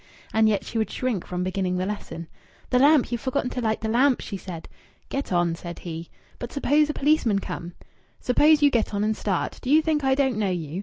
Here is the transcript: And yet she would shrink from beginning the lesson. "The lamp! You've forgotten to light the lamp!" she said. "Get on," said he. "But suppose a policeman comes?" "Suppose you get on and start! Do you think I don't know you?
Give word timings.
And 0.33 0.49
yet 0.49 0.65
she 0.65 0.79
would 0.79 0.89
shrink 0.89 1.27
from 1.27 1.43
beginning 1.43 1.77
the 1.77 1.85
lesson. 1.85 2.27
"The 2.71 2.79
lamp! 2.79 3.11
You've 3.11 3.21
forgotten 3.21 3.51
to 3.51 3.61
light 3.61 3.81
the 3.81 3.87
lamp!" 3.87 4.19
she 4.19 4.35
said. 4.35 4.67
"Get 5.09 5.31
on," 5.31 5.53
said 5.53 5.77
he. 5.77 6.09
"But 6.39 6.51
suppose 6.51 6.89
a 6.89 6.93
policeman 6.93 7.37
comes?" 7.37 7.73
"Suppose 8.19 8.63
you 8.63 8.71
get 8.71 8.95
on 8.95 9.03
and 9.03 9.15
start! 9.15 9.59
Do 9.61 9.69
you 9.69 9.83
think 9.83 10.03
I 10.03 10.15
don't 10.15 10.37
know 10.39 10.49
you? 10.49 10.79